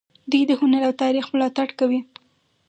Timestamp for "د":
0.47-0.51